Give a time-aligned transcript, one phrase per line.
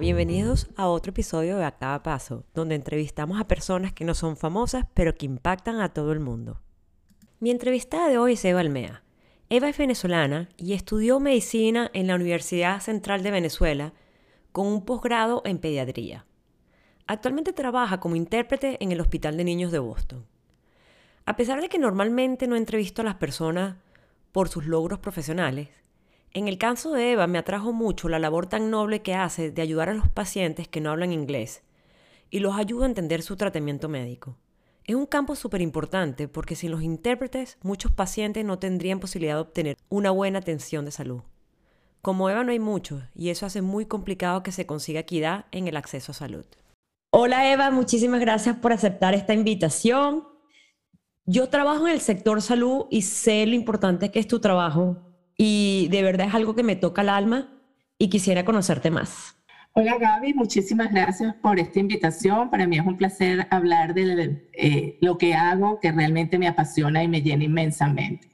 [0.00, 4.38] bienvenidos a otro episodio de A Cada Paso, donde entrevistamos a personas que no son
[4.38, 6.58] famosas, pero que impactan a todo el mundo.
[7.38, 9.04] Mi entrevistada de hoy es Eva Almea.
[9.50, 13.92] Eva es venezolana y estudió medicina en la Universidad Central de Venezuela
[14.52, 16.24] con un posgrado en pediatría.
[17.06, 20.24] Actualmente trabaja como intérprete en el Hospital de Niños de Boston.
[21.26, 23.76] A pesar de que normalmente no entrevisto a las personas
[24.32, 25.68] por sus logros profesionales,
[26.32, 29.62] en el caso de Eva me atrajo mucho la labor tan noble que hace de
[29.62, 31.62] ayudar a los pacientes que no hablan inglés
[32.30, 34.36] y los ayuda a entender su tratamiento médico.
[34.84, 39.40] Es un campo súper importante porque sin los intérpretes muchos pacientes no tendrían posibilidad de
[39.40, 41.22] obtener una buena atención de salud.
[42.00, 45.66] Como Eva no hay muchos y eso hace muy complicado que se consiga equidad en
[45.66, 46.46] el acceso a salud.
[47.12, 50.28] Hola Eva, muchísimas gracias por aceptar esta invitación.
[51.26, 55.09] Yo trabajo en el sector salud y sé lo importante que es tu trabajo
[55.42, 57.48] y de verdad es algo que me toca el alma
[57.96, 59.36] y quisiera conocerte más.
[59.72, 62.50] Hola Gaby, muchísimas gracias por esta invitación.
[62.50, 67.02] Para mí es un placer hablar de eh, lo que hago, que realmente me apasiona
[67.02, 68.30] y me llena inmensamente.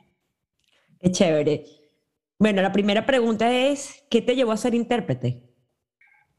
[0.99, 1.65] Qué chévere.
[2.41, 5.46] Bueno, la primera pregunta es, ¿qué te llevó a ser intérprete?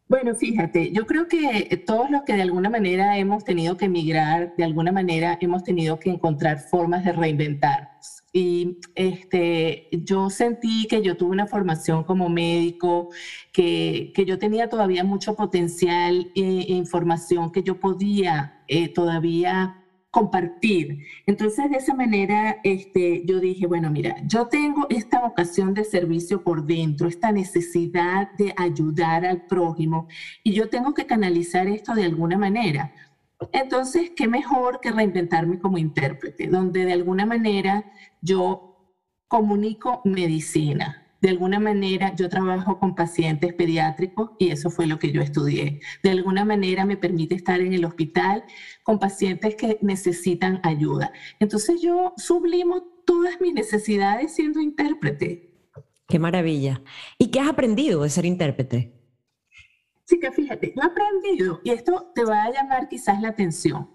[0.09, 4.55] Bueno, fíjate, yo creo que todos los que de alguna manera hemos tenido que emigrar,
[4.55, 8.23] de alguna manera hemos tenido que encontrar formas de reinventarnos.
[8.31, 13.09] Y este, yo sentí que yo tuve una formación como médico,
[13.51, 20.99] que, que yo tenía todavía mucho potencial e, información que yo podía eh, todavía compartir.
[21.25, 26.43] Entonces, de esa manera, este, yo dije, bueno, mira, yo tengo esta vocación de servicio
[26.43, 30.07] por dentro, esta necesidad de ayudar al prójimo,
[30.43, 32.93] y yo tengo que canalizar esto de alguna manera.
[33.51, 37.85] Entonces, ¿qué mejor que reinventarme como intérprete, donde de alguna manera
[38.21, 38.67] yo
[39.27, 41.06] comunico medicina.
[41.21, 45.81] De alguna manera yo trabajo con pacientes pediátricos y eso fue lo que yo estudié.
[46.03, 48.43] De alguna manera me permite estar en el hospital
[48.83, 51.11] con pacientes que necesitan ayuda.
[51.39, 55.49] Entonces yo sublimo todas mis necesidades siendo intérprete.
[56.07, 56.81] Qué maravilla.
[57.17, 58.93] ¿Y qué has aprendido de ser intérprete?
[60.05, 63.89] Sí, que fíjate, yo he aprendido, y esto te va a llamar quizás la atención,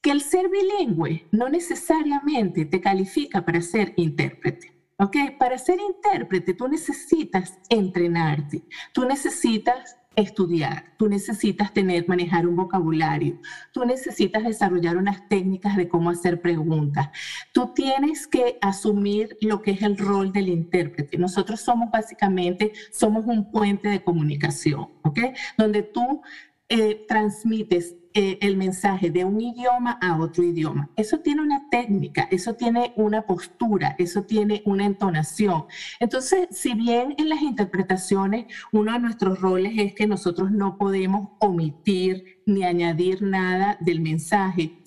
[0.00, 4.72] que el ser bilingüe no necesariamente te califica para ser intérprete.
[5.02, 5.16] ¿Ok?
[5.36, 13.40] Para ser intérprete tú necesitas entrenarte, tú necesitas estudiar, tú necesitas tener, manejar un vocabulario,
[13.72, 17.08] tú necesitas desarrollar unas técnicas de cómo hacer preguntas,
[17.52, 21.18] tú tienes que asumir lo que es el rol del intérprete.
[21.18, 25.18] Nosotros somos básicamente, somos un puente de comunicación, ¿ok?
[25.58, 26.22] Donde tú
[26.68, 30.90] eh, transmites eh, el mensaje de un idioma a otro idioma.
[30.96, 35.64] Eso tiene una técnica, eso tiene una postura, eso tiene una entonación.
[35.98, 41.30] Entonces, si bien en las interpretaciones uno de nuestros roles es que nosotros no podemos
[41.38, 44.78] omitir ni añadir nada del mensaje,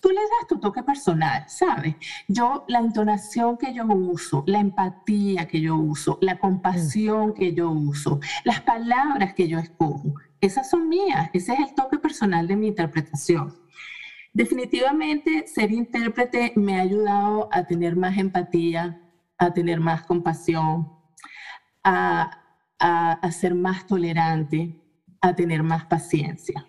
[0.00, 1.94] tú le das tu toque personal, ¿sabes?
[2.26, 7.70] Yo, la entonación que yo uso, la empatía que yo uso, la compasión que yo
[7.70, 12.56] uso, las palabras que yo escojo, esas son mías, ese es el toque personal de
[12.56, 13.54] mi interpretación.
[14.32, 19.00] Definitivamente ser intérprete me ha ayudado a tener más empatía,
[19.38, 20.88] a tener más compasión,
[21.84, 22.38] a,
[23.30, 24.80] ser más tolerante,
[25.20, 26.66] a tener más paciencia.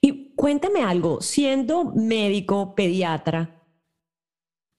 [0.00, 3.62] Y cuéntame algo, siendo médico, pediatra,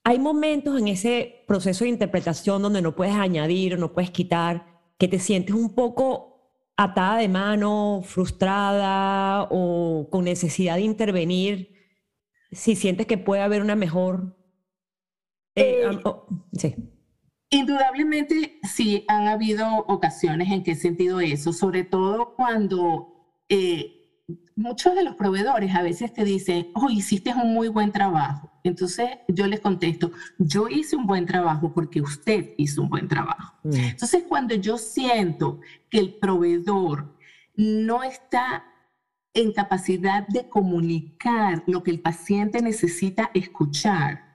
[0.04, 4.66] hay momentos en ese proceso de interpretación donde no puedes añadir, no puedes quitar,
[4.98, 6.35] que te sientes un poco
[6.76, 11.74] atada de mano, frustrada o con necesidad de intervenir,
[12.52, 14.36] si sientes que puede haber una mejor...
[15.54, 16.74] Eh, eh, oh, sí.
[17.48, 24.24] Indudablemente sí han habido ocasiones en que he sentido eso, sobre todo cuando eh,
[24.56, 28.50] muchos de los proveedores a veces te dicen, oh, hiciste un muy buen trabajo.
[28.68, 33.54] Entonces yo les contesto, yo hice un buen trabajo porque usted hizo un buen trabajo.
[33.64, 33.74] Mm.
[33.74, 35.60] Entonces cuando yo siento
[35.90, 37.16] que el proveedor
[37.54, 38.64] no está
[39.34, 44.34] en capacidad de comunicar lo que el paciente necesita escuchar,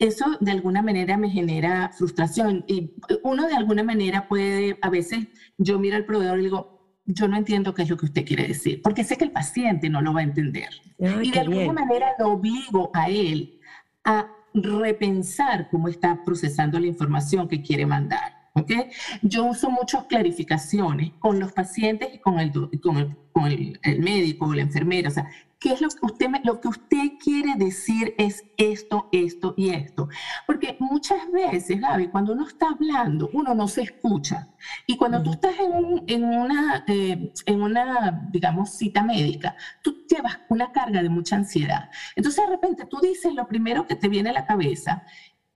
[0.00, 5.28] eso de alguna manera me genera frustración y uno de alguna manera puede, a veces
[5.58, 8.48] yo miro al proveedor y digo, yo no entiendo qué es lo que usted quiere
[8.48, 10.70] decir, porque sé que el paciente no lo va a entender.
[10.98, 13.59] y de alguna manera lo obligo a él
[14.04, 18.40] a repensar cómo está procesando la información que quiere mandar.
[18.54, 18.90] ¿okay?
[19.22, 24.46] Yo uso muchas clarificaciones con los pacientes y con el, con el, con el, médico
[24.46, 25.08] o la enfermera.
[25.08, 25.28] O sea,
[25.60, 30.08] ¿qué es lo que, usted, lo que usted quiere decir es esto, esto y esto?
[30.46, 34.48] Porque muchas veces, Gaby, cuando uno está hablando, uno no se escucha.
[34.86, 40.72] Y cuando tú estás en, una, eh, en una, digamos, cita médica, tú llevas una
[40.72, 41.90] carga de mucha ansiedad.
[42.16, 45.04] Entonces, de repente, tú dices lo primero que te viene a la cabeza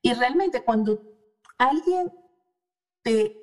[0.03, 1.01] y realmente cuando
[1.57, 2.13] alguien
[3.03, 3.39] te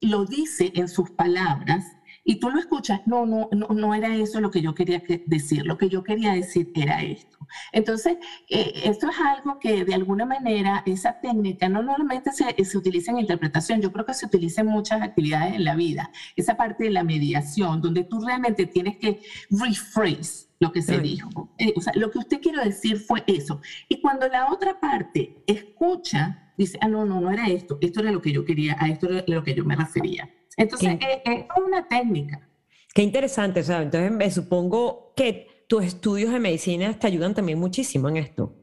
[0.00, 1.84] lo dice en sus palabras,
[2.24, 5.64] y tú lo escuchas, no, no, no, no era eso lo que yo quería decir,
[5.66, 7.38] lo que yo quería decir era esto.
[7.72, 8.16] Entonces,
[8.48, 13.12] eh, esto es algo que de alguna manera, esa técnica no normalmente se, se, utiliza
[13.12, 16.84] en interpretación, yo creo que se utiliza en muchas actividades en la vida, esa parte
[16.84, 21.50] de la mediación, donde tú realmente tienes que rephrase lo que se dijo.
[21.58, 23.60] Eh, o sea, lo que usted quiere decir fue eso.
[23.88, 28.12] Y cuando la otra parte escucha, dice, ah, no, no, no era esto, esto era
[28.12, 30.30] lo que yo quería, a esto era lo que yo me refería.
[30.56, 32.48] Entonces, eh, es, una técnica.
[32.94, 37.58] Qué interesante, o sea, entonces me supongo que tus estudios de medicina te ayudan también
[37.58, 38.54] muchísimo en esto.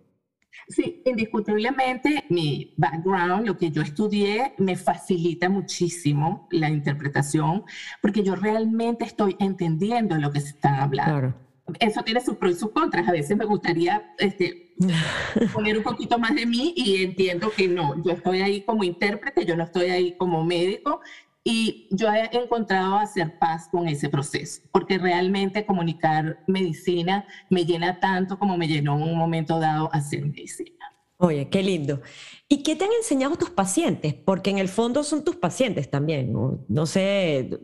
[0.67, 7.63] Sí, indiscutiblemente mi background, lo que yo estudié, me facilita muchísimo la interpretación
[8.01, 11.11] porque yo realmente estoy entendiendo lo que se está hablando.
[11.11, 11.35] Claro.
[11.79, 13.07] Eso tiene sus pros y sus contras.
[13.07, 14.75] A veces me gustaría este,
[15.53, 19.45] poner un poquito más de mí y entiendo que no, yo estoy ahí como intérprete,
[19.45, 21.01] yo no estoy ahí como médico
[21.43, 27.99] y yo he encontrado hacer paz con ese proceso, porque realmente comunicar medicina me llena
[27.99, 30.71] tanto como me llenó en un momento dado hacer medicina.
[31.17, 32.01] Oye, qué lindo.
[32.49, 34.15] ¿Y qué te han enseñado tus pacientes?
[34.15, 36.33] Porque en el fondo son tus pacientes también,
[36.67, 37.59] no, sé.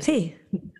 [0.00, 0.34] Sí,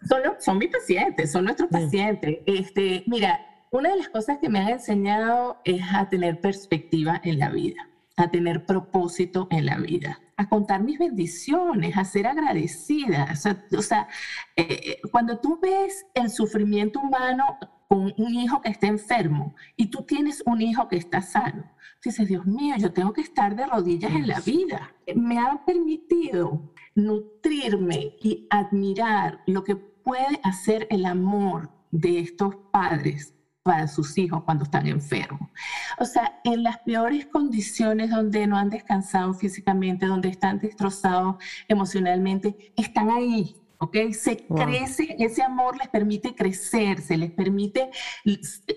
[0.08, 2.38] Son, son mis pacientes, son nuestros pacientes.
[2.44, 7.38] Este, mira, una de las cosas que me han enseñado es a tener perspectiva en
[7.38, 7.88] la vida,
[8.19, 13.35] a tener propósito en la vida a contar mis bendiciones, a ser agradecida.
[13.76, 14.09] O sea,
[14.56, 20.03] eh, cuando tú ves el sufrimiento humano con un hijo que está enfermo y tú
[20.03, 21.65] tienes un hijo que está sano,
[22.05, 24.94] dices, Dios mío, yo tengo que estar de rodillas en la vida.
[25.17, 33.35] Me ha permitido nutrirme y admirar lo que puede hacer el amor de estos padres
[33.69, 35.50] para sus hijos cuando están enfermos.
[35.99, 41.37] O sea, en las peores condiciones donde no han descansado físicamente, donde están destrozados
[41.69, 43.56] emocionalmente, están ahí.
[43.76, 43.97] ¿ok?
[44.12, 47.91] Se crece, ese amor les permite crecer, se les permite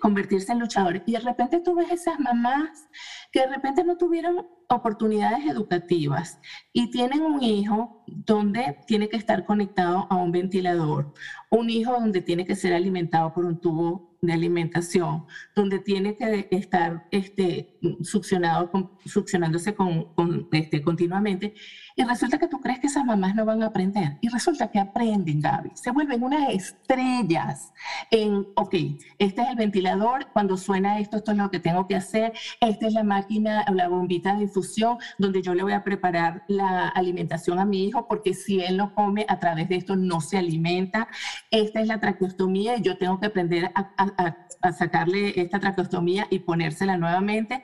[0.01, 1.03] convertirse en luchadores.
[1.05, 2.89] Y de repente tú ves esas mamás
[3.31, 6.39] que de repente no tuvieron oportunidades educativas
[6.73, 11.13] y tienen un hijo donde tiene que estar conectado a un ventilador,
[11.49, 15.25] un hijo donde tiene que ser alimentado por un tubo de alimentación,
[15.55, 18.69] donde tiene que estar este, succionado,
[19.03, 20.13] succionándose con,
[20.51, 21.55] este, continuamente,
[21.95, 24.79] y resulta que tú crees que esas mamás no van a aprender, y resulta que
[24.79, 27.73] aprenden, Gaby, se vuelven unas estrellas
[28.11, 28.75] en, ok,
[29.17, 32.87] este es el ventilador, cuando suena esto, esto es lo que tengo que hacer, esta
[32.87, 37.59] es la máquina, la bombita de infusión, donde yo le voy a preparar la alimentación
[37.59, 41.07] a mi hijo, porque si él no come a través de esto, no se alimenta,
[41.50, 46.97] esta es la traqueostomía, y yo tengo que aprender a sacarle esta traqueostomía y ponérsela
[46.97, 47.63] nuevamente.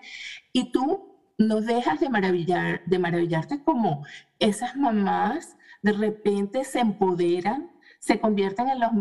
[0.53, 4.05] Y tú no dejas de, maravillar, de maravillarte como
[4.39, 8.91] esas mamás de repente se empoderan se convierten en los,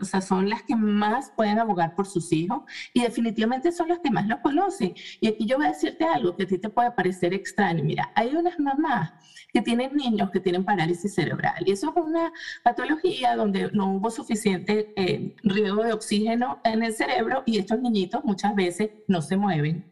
[0.00, 4.00] o sea, son las que más pueden abogar por sus hijos y definitivamente son las
[4.00, 4.94] que más los conocen.
[5.20, 7.84] Y aquí yo voy a decirte algo que a ti te puede parecer extraño.
[7.84, 9.12] Mira, hay unas mamás
[9.52, 12.32] que tienen niños que tienen parálisis cerebral y eso es una
[12.64, 18.24] patología donde no hubo suficiente eh, riego de oxígeno en el cerebro y estos niñitos
[18.24, 19.90] muchas veces no se mueven,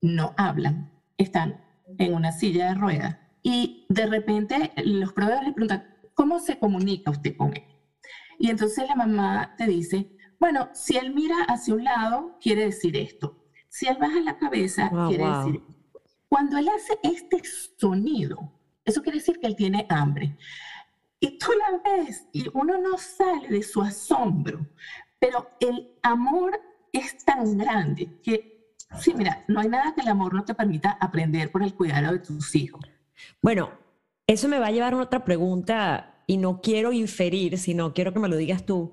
[0.00, 1.60] no hablan, están
[1.98, 3.18] en una silla de ruedas.
[3.42, 7.64] Y de repente los proveedores le preguntan, ¿cómo se comunica usted con él?
[8.40, 12.96] Y entonces la mamá te dice, bueno, si él mira hacia un lado, quiere decir
[12.96, 13.44] esto.
[13.68, 15.62] Si él baja la cabeza, ah, quiere decir
[16.26, 17.42] Cuando él hace este
[17.76, 18.50] sonido,
[18.82, 20.38] eso quiere decir que él tiene hambre.
[21.20, 24.66] Y tú la ves y uno no sale de su asombro,
[25.18, 26.58] pero el amor
[26.94, 30.96] es tan grande que, sí, mira, no hay nada que el amor no te permita
[30.98, 32.80] aprender por el cuidado de tus hijos.
[33.42, 33.70] Bueno,
[34.26, 38.20] eso me va a llevar a otra pregunta y no quiero inferir, sino quiero que
[38.20, 38.92] me lo digas tú,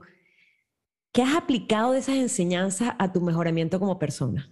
[1.11, 4.51] ¿qué has aplicado de esas enseñanzas a tu mejoramiento como persona?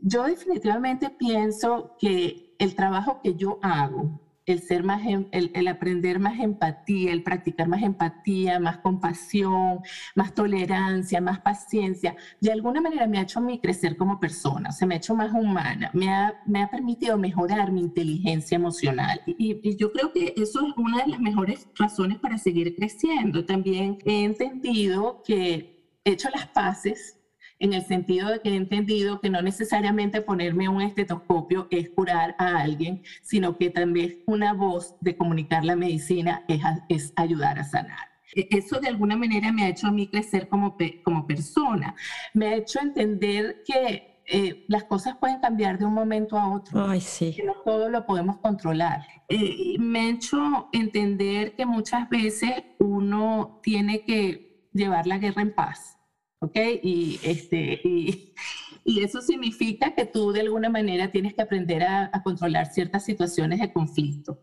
[0.00, 6.18] Yo definitivamente pienso que el trabajo que yo hago el ser más, em, el, aprender
[6.18, 9.80] más empatía, el practicar más empatía, más compasión,
[10.14, 14.86] más tolerancia, más paciencia, de alguna manera me ha hecho a crecer como persona, se
[14.86, 19.20] me ha hecho más humana, me ha, me ha permitido mejorar mi inteligencia emocional.
[19.26, 23.44] Y, y, yo creo que eso es una de las mejores razones para seguir creciendo.
[23.44, 27.17] También he entendido que he hecho las paces
[27.58, 32.34] en el sentido de que he entendido que no necesariamente ponerme un estetoscopio es curar
[32.38, 37.64] a alguien, sino que también una voz de comunicar la medicina es, es ayudar a
[37.64, 38.08] sanar.
[38.34, 41.94] E, eso de alguna manera me ha hecho a mí crecer como, como persona,
[42.34, 46.86] me ha hecho entender que eh, las cosas pueden cambiar de un momento a otro.
[46.86, 47.32] Ay, sí.
[47.34, 49.06] Que no todo lo podemos controlar.
[49.28, 55.54] Eh, me ha hecho entender que muchas veces uno tiene que llevar la guerra en
[55.54, 55.97] paz.
[56.40, 56.56] ¿Ok?
[56.82, 58.32] Y, este, y,
[58.84, 63.04] y eso significa que tú de alguna manera tienes que aprender a, a controlar ciertas
[63.04, 64.40] situaciones de conflicto.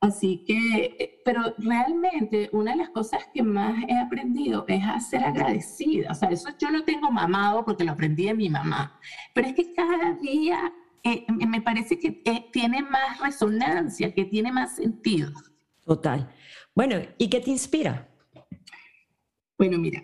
[0.00, 4.98] Así que, eh, pero realmente una de las cosas que más he aprendido es a
[4.98, 6.10] ser agradecida.
[6.10, 8.98] O sea, eso yo lo tengo mamado porque lo aprendí de mi mamá.
[9.34, 10.72] Pero es que cada día
[11.02, 15.32] eh, me parece que eh, tiene más resonancia, que tiene más sentido.
[15.84, 16.32] Total.
[16.74, 18.08] Bueno, ¿y qué te inspira?
[19.58, 20.02] Bueno, mira,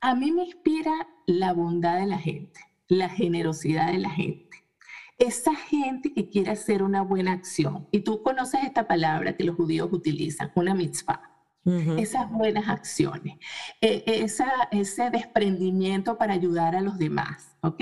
[0.00, 4.64] a mí me inspira la bondad de la gente, la generosidad de la gente.
[5.18, 9.56] Esa gente que quiere hacer una buena acción, y tú conoces esta palabra que los
[9.56, 11.22] judíos utilizan, una mitzvah,
[11.98, 13.36] esas buenas acciones,
[13.82, 17.80] e, esa, ese desprendimiento para ayudar a los demás, ¿ok?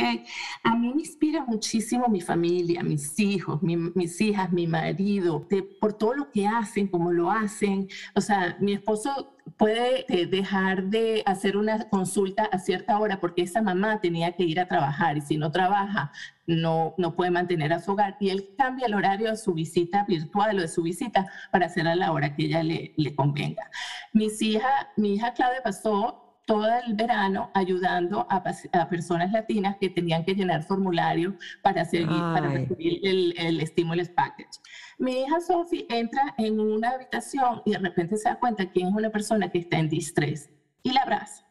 [0.64, 5.46] A mí me inspira muchísimo mi familia, mis hijos, mis hijas, mi marido,
[5.80, 7.88] por todo lo que hacen, cómo lo hacen.
[8.14, 13.42] O sea, mi esposo puede eh, dejar de hacer una consulta a cierta hora porque
[13.42, 16.12] esa mamá tenía que ir a trabajar y si no trabaja
[16.46, 20.04] no, no puede mantener a su hogar y él cambia el horario de su visita
[20.06, 23.70] virtual o de su visita para hacer a la hora que ella le, le convenga.
[24.12, 29.90] Mis hija, mi hija Claudia pasó todo el verano ayudando a, a, personas latinas que
[29.90, 34.58] tenían que llenar formularios para, seguir, para recibir el, el stimulus package.
[34.96, 38.86] Mi hija Sophie entra en una habitación y de repente se da cuenta que es
[38.86, 40.48] una persona que está en distrés
[40.82, 41.47] y la abraza.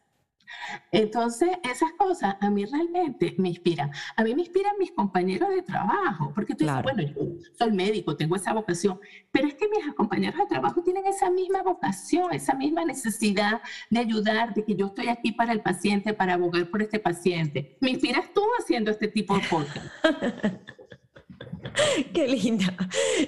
[0.92, 3.90] Entonces, esas cosas a mí realmente me inspiran.
[4.16, 7.14] A mí me inspiran mis compañeros de trabajo, porque tú dices, bueno, yo
[7.58, 9.00] soy médico, tengo esa vocación,
[9.30, 14.00] pero es que mis compañeros de trabajo tienen esa misma vocación, esa misma necesidad de
[14.00, 17.76] ayudar, de que yo estoy aquí para el paciente, para abogar por este paciente.
[17.80, 19.90] Me inspiras tú haciendo este tipo de cosas.
[22.14, 22.74] Qué linda.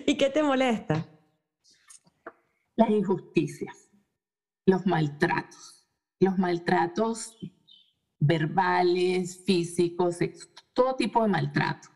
[0.07, 1.07] ¿Y qué te molesta?
[2.77, 3.91] Las injusticias,
[4.67, 5.80] los maltratos
[6.21, 7.37] los maltratos
[8.19, 10.19] verbales, físicos,
[10.75, 11.89] todo tipo de maltrato.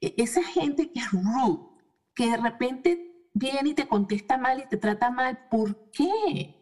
[0.00, 1.66] E, esa gente que es rude,
[2.14, 6.54] que de repente viene y te contesta mal y te trata mal, ¿por qué?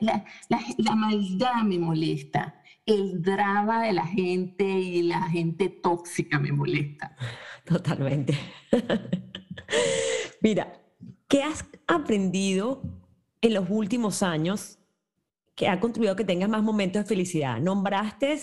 [0.00, 0.24] La,
[0.78, 7.16] la, maldad me molesta, el drama de la gente y la gente tóxica me molesta.
[7.64, 8.36] Totalmente.
[10.42, 10.80] Mira,
[11.28, 12.82] ¿qué has aprendido
[13.40, 14.80] en los últimos años
[15.54, 17.58] que ha contribuido a que tengas más momentos de felicidad?
[17.60, 18.38] Nombraste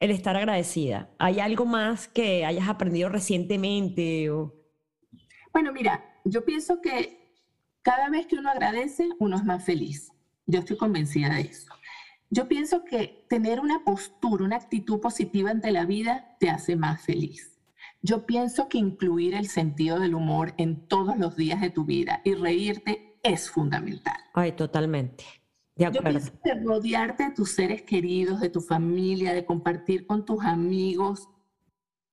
[0.00, 1.10] el estar agradecida.
[1.18, 4.30] ¿Hay algo más que hayas aprendido recientemente?
[4.30, 4.54] O...
[5.52, 7.34] Bueno, mira, yo pienso que
[7.82, 10.10] cada vez que uno agradece, uno es más feliz.
[10.46, 11.72] Yo estoy convencida de eso.
[12.30, 17.02] Yo pienso que tener una postura, una actitud positiva ante la vida te hace más
[17.02, 17.58] feliz.
[18.02, 22.22] Yo pienso que incluir el sentido del humor en todos los días de tu vida
[22.24, 24.16] y reírte es fundamental.
[24.32, 25.24] Ay, totalmente.
[25.76, 30.44] Yo pienso que rodearte de tus seres queridos, de tu familia, de compartir con tus
[30.44, 31.28] amigos,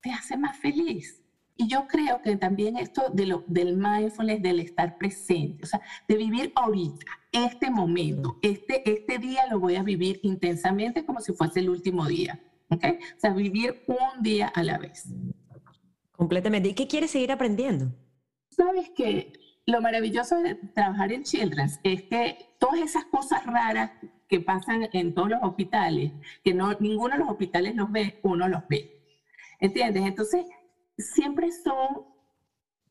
[0.02, 1.22] te hace más feliz.
[1.58, 5.82] Y yo creo que también esto de lo, del mindfulness, del estar presente, o sea,
[6.08, 11.34] de vivir ahorita, este momento, este, este día lo voy a vivir intensamente como si
[11.34, 12.40] fuese el último día.
[12.70, 12.84] ¿ok?
[13.16, 15.06] O sea, vivir un día a la vez.
[16.12, 16.70] Completamente.
[16.70, 17.92] ¿Y qué quieres seguir aprendiendo?
[18.50, 19.34] Sabes que
[19.68, 23.92] lo maravilloso de trabajar en Children's es que todas esas cosas raras
[24.30, 28.48] que pasan en todos los hospitales, que no, ninguno de los hospitales los ve, uno
[28.48, 29.04] los ve.
[29.60, 30.06] ¿Entiendes?
[30.06, 30.46] Entonces,
[30.98, 32.06] siempre son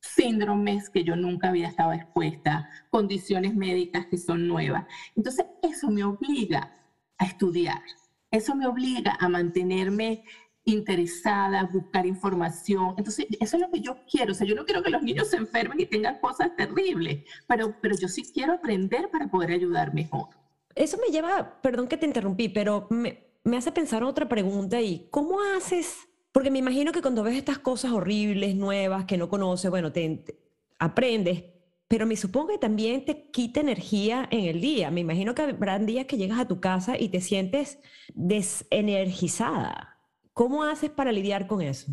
[0.01, 4.85] síndromes que yo nunca había estado expuesta, condiciones médicas que son nuevas.
[5.17, 6.77] Entonces, eso me obliga
[7.17, 7.83] a estudiar,
[8.31, 10.25] eso me obliga a mantenerme
[10.67, 12.95] interesada, buscar información.
[12.99, 14.33] Entonces, eso es lo que yo quiero.
[14.33, 17.75] O sea, yo no quiero que los niños se enfermen y tengan cosas terribles, pero,
[17.81, 20.29] pero yo sí quiero aprender para poder ayudar mejor.
[20.75, 25.09] Eso me lleva, perdón que te interrumpí, pero me, me hace pensar otra pregunta y
[25.11, 26.09] ¿cómo haces?
[26.33, 30.17] Porque me imagino que cuando ves estas cosas horribles, nuevas, que no conoces, bueno, te,
[30.17, 30.37] te
[30.81, 31.45] aprendes,
[31.89, 34.91] pero me supongo que también te quita energía en el día.
[34.91, 37.79] Me imagino que habrán días que llegas a tu casa y te sientes
[38.15, 39.96] desenergizada.
[40.37, 41.91] ¿Cómo haces para lidiar con eso?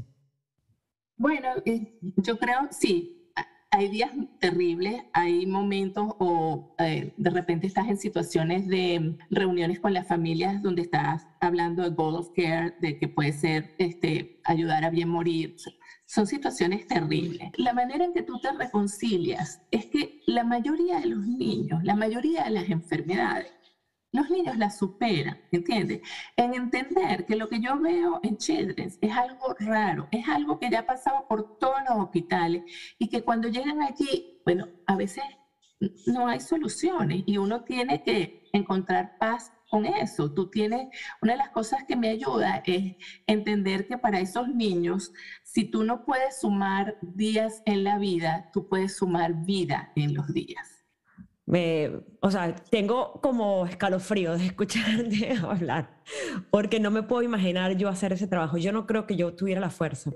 [1.15, 3.31] Bueno, eh, yo creo, sí,
[3.71, 9.93] hay días terribles, hay momentos o eh, de repente estás en situaciones de reuniones con
[9.93, 14.83] las familias donde estás hablando de goal of care, de que puede ser este, ayudar
[14.83, 15.55] a bien morir.
[16.05, 17.49] Son situaciones terribles.
[17.55, 21.95] La manera en que tú te reconcilias es que la mayoría de los niños, la
[21.95, 23.53] mayoría de las enfermedades,
[24.13, 26.01] los niños la superan, ¿entiendes?
[26.37, 30.69] En entender que lo que yo veo en Children's es algo raro, es algo que
[30.69, 32.63] ya ha pasado por todos los hospitales
[32.99, 35.23] y que cuando llegan allí, bueno, a veces
[36.05, 40.31] no hay soluciones y uno tiene que encontrar paz con eso.
[40.31, 40.89] Tú tienes,
[41.21, 45.11] una de las cosas que me ayuda es entender que para esos niños,
[45.43, 50.31] si tú no puedes sumar días en la vida, tú puedes sumar vida en los
[50.31, 50.72] días.
[51.53, 56.01] Me, o sea, tengo como escalofrío de escucharte hablar,
[56.49, 58.57] porque no me puedo imaginar yo hacer ese trabajo.
[58.57, 60.11] Yo no creo que yo tuviera la fuerza.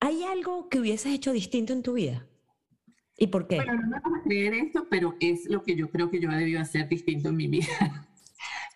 [0.00, 2.26] ¿Hay algo que hubieses hecho distinto en tu vida?
[3.18, 3.56] ¿Y por qué?
[3.56, 6.36] Bueno, no me a creer esto, pero es lo que yo creo que yo he
[6.36, 7.66] debido hacer distinto en mi vida.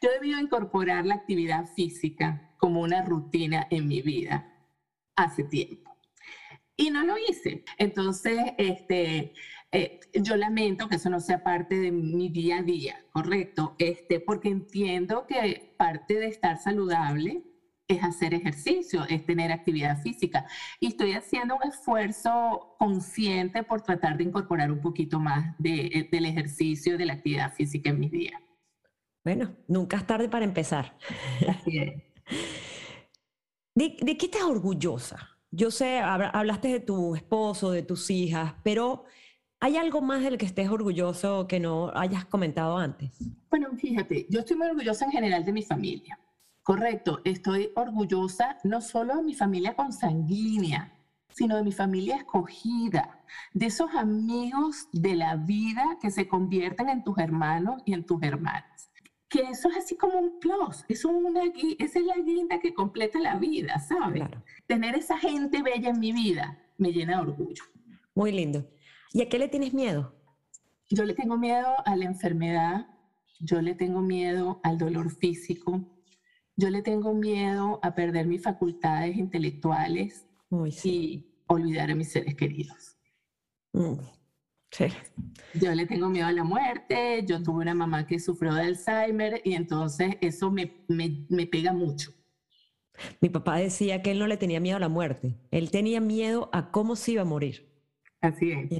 [0.03, 4.53] Yo he debido incorporar la actividad física como una rutina en mi vida
[5.17, 5.97] hace tiempo.
[6.77, 7.65] Y no lo hice.
[7.79, 9.33] Entonces, este,
[9.75, 13.75] eh, yo lamento que eso no sea parte de mi día a día, ¿correcto?
[13.79, 17.43] Este, porque entiendo que parte de estar saludable
[17.89, 20.47] es hacer ejercicio, es tener actividad física.
[20.79, 26.09] Y estoy haciendo un esfuerzo consciente por tratar de incorporar un poquito más de, eh,
[26.11, 28.41] del ejercicio, de la actividad física en mis días.
[29.25, 30.97] Bueno, nunca es tarde para empezar.
[31.49, 32.03] Así es.
[33.75, 35.37] ¿De, ¿De, qué estás orgullosa?
[35.51, 39.05] Yo sé, hablaste de tu esposo, de tus hijas, pero
[39.65, 43.17] ¿Hay algo más del que estés orgulloso que no hayas comentado antes?
[43.49, 46.21] Bueno, fíjate, yo estoy muy orgullosa en general de mi familia.
[46.63, 50.93] Correcto, estoy orgullosa no solo de mi familia consanguínea,
[51.31, 57.03] sino de mi familia escogida, de esos amigos de la vida que se convierten en
[57.03, 58.91] tus hermanos y en tus hermanas.
[59.31, 61.41] Que eso es así como un plus, es una,
[61.79, 64.25] esa es la guinda que completa la vida, ¿sabes?
[64.67, 67.65] Tener esa gente bella en mi vida me llena de orgullo.
[68.15, 68.74] Muy lindo.
[69.15, 70.13] ¿Y a qué le tienes miedo?
[70.91, 72.89] Yo le tengo miedo a la enfermedad,
[73.39, 75.81] yo le tengo miedo al dolor físico,
[76.57, 80.27] yo le tengo miedo a perder mis facultades intelectuales
[80.83, 82.97] y olvidar a mis seres queridos.
[83.73, 84.01] Mm,
[84.73, 84.87] sí.
[85.55, 89.41] Yo le tengo miedo a la muerte, yo tuve una mamá que sufrió de Alzheimer
[89.45, 92.11] y entonces eso me, me, me pega mucho.
[93.21, 96.51] Mi papá decía que él no le tenía miedo a la muerte, él tenía miedo
[96.53, 97.74] a cómo se iba a morir.
[98.25, 98.71] Así es.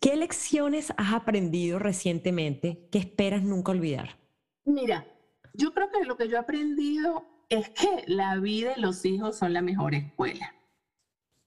[0.00, 4.18] ¿Qué lecciones has aprendido recientemente que esperas nunca olvidar?
[4.64, 5.04] Mira,
[5.52, 9.36] yo creo que lo que yo he aprendido es que la vida y los hijos
[9.36, 10.54] son la mejor escuela.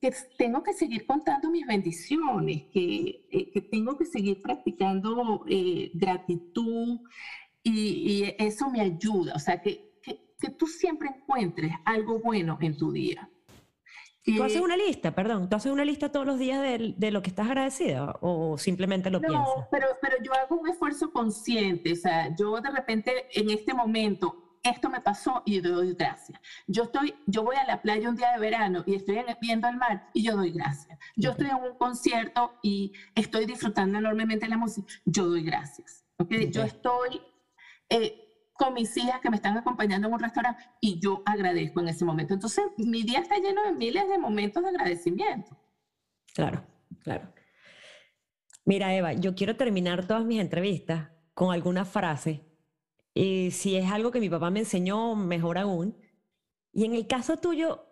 [0.01, 5.91] Que tengo que seguir contando mis bendiciones, que, eh, que tengo que seguir practicando eh,
[5.93, 6.99] gratitud
[7.63, 9.33] y, y, eso me ayuda.
[9.35, 13.29] O sea, que, que, que tú siempre encuentres algo bueno en tu día.
[14.35, 15.49] ¿Tú haces una lista, perdón?
[15.49, 19.09] ¿Tú haces una lista todos los días de, de lo que estás agradecida o simplemente
[19.09, 19.39] lo piensas?
[19.39, 21.93] No, pero, pero yo hago un esfuerzo consciente.
[21.93, 26.39] O sea, yo de repente en este momento, esto me pasó y yo doy gracias.
[26.67, 29.77] Yo, estoy, yo voy a la playa un día de verano y estoy viendo el
[29.77, 30.99] mar y yo doy gracias.
[31.15, 34.93] Yo estoy en un concierto y estoy disfrutando enormemente la música.
[35.05, 36.05] Yo doy gracias.
[36.17, 36.51] ¿okay?
[36.51, 37.21] Yo estoy...
[37.89, 38.26] Eh,
[38.57, 42.05] con mis hijas que me están acompañando en un restaurante y yo agradezco en ese
[42.05, 42.33] momento.
[42.33, 45.57] Entonces, mi día está lleno de miles de momentos de agradecimiento.
[46.33, 46.63] Claro,
[47.03, 47.31] claro.
[48.65, 52.43] Mira, Eva, yo quiero terminar todas mis entrevistas con alguna frase.
[53.13, 55.97] Y si es algo que mi papá me enseñó, mejor aún.
[56.73, 57.87] Y en el caso tuyo,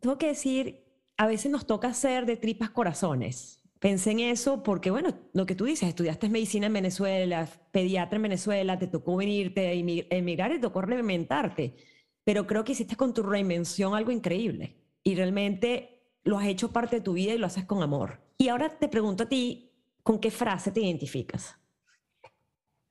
[0.00, 0.84] tengo que decir,
[1.16, 3.63] a veces nos toca hacer de tripas corazones.
[3.84, 8.22] Pensé en eso porque, bueno, lo que tú dices, estudiaste medicina en Venezuela, pediatra en
[8.22, 9.74] Venezuela, te tocó venirte
[10.08, 11.76] emigrar y te tocó reinventarte,
[12.24, 16.96] pero creo que hiciste con tu reinvención algo increíble y realmente lo has hecho parte
[16.96, 18.22] de tu vida y lo haces con amor.
[18.38, 19.70] Y ahora te pregunto a ti,
[20.02, 21.54] ¿con qué frase te identificas?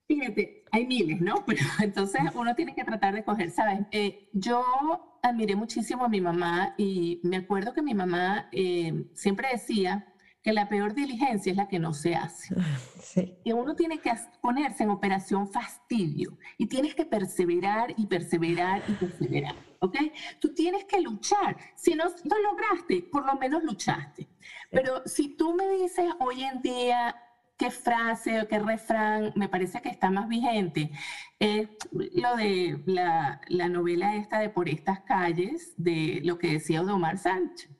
[0.06, 1.44] Fíjate, hay miles, ¿no?
[1.46, 3.80] Pero entonces uno tiene que tratar de coger, ¿sabes?
[3.90, 9.48] Eh, yo admiré muchísimo a mi mamá y me acuerdo que mi mamá eh, siempre
[9.50, 10.13] decía,
[10.44, 12.54] que la peor diligencia es la que no se hace.
[13.04, 13.38] Sí.
[13.44, 18.92] Y uno tiene que ponerse en operación fastidio y tienes que perseverar y perseverar y
[18.92, 19.96] perseverar, ¿ok?
[20.40, 21.56] Tú tienes que luchar.
[21.76, 24.26] Si no lo lograste, por lo menos luchaste.
[24.68, 27.14] Pero si tú me dices hoy en día
[27.56, 30.90] qué frase o qué refrán me parece que está más vigente,
[31.38, 36.82] es lo de la, la novela esta de Por estas calles, de lo que decía
[36.82, 37.70] Odomar Sánchez.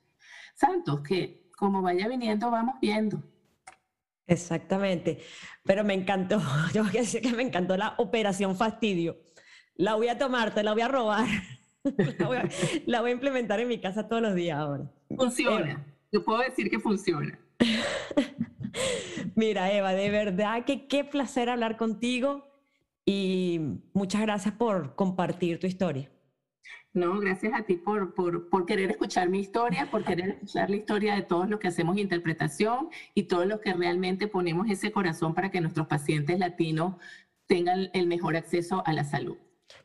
[0.54, 3.22] Santos, que como vaya viniendo, vamos viendo.
[4.26, 5.20] Exactamente.
[5.62, 6.38] Pero me encantó,
[6.74, 9.16] yo voy a decir que me encantó la operación fastidio.
[9.76, 11.26] La voy a tomar, te la voy a robar.
[12.86, 14.92] la, voy a, implementar en mi casa todos los días ahora.
[15.16, 15.72] Funciona.
[15.72, 17.38] Eh, yo puedo decir que funciona.
[19.34, 22.46] Mira, Eva, de verdad que qué placer hablar contigo
[23.06, 23.58] y
[23.94, 26.10] muchas gracias por compartir tu historia.
[26.94, 30.76] No, gracias a ti por, por, por, querer escuchar mi historia, por querer escuchar la
[30.76, 35.34] historia de todos los que hacemos interpretación y todos los que realmente ponemos ese corazón
[35.34, 36.94] para que nuestros pacientes latinos
[37.46, 39.36] tengan el mejor acceso a la salud.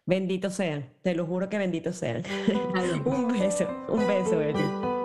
[0.06, 2.22] Benditos sean, te lo juro que benditos sean.
[3.06, 4.99] un beso, un beso, Eli.